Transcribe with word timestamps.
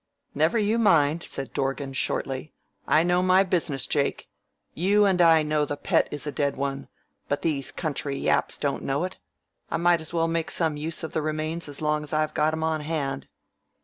"Never 0.33 0.57
you 0.57 0.79
mind," 0.79 1.21
said 1.21 1.53
Dorgan 1.53 1.93
shortly. 1.93 2.55
"I 2.87 3.03
know 3.03 3.21
my 3.21 3.43
business, 3.43 3.85
Jake. 3.85 4.27
You 4.73 5.05
and 5.05 5.21
I 5.21 5.43
know 5.43 5.63
the 5.63 5.77
Pet 5.77 6.07
is 6.09 6.25
a 6.25 6.31
dead 6.31 6.57
one, 6.57 6.87
but 7.29 7.43
these 7.43 7.71
country 7.71 8.17
yaps 8.17 8.57
don't 8.57 8.81
know 8.81 9.03
it. 9.03 9.19
I 9.69 9.77
might 9.77 10.01
as 10.01 10.11
well 10.11 10.27
make 10.27 10.49
some 10.49 10.75
use 10.75 11.03
of 11.03 11.13
the 11.13 11.21
remains 11.21 11.69
as 11.69 11.83
long 11.83 12.01
as 12.03 12.13
I've 12.13 12.33
got 12.33 12.51
'em 12.51 12.63
on 12.63 12.81
hand." 12.81 13.27